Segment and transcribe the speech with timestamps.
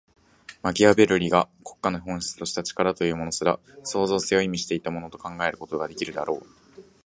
[0.63, 6.45] マキアヴェルリが国家の本質とした「力」というものすら、創造性を意味していたものと考えることができるであろう。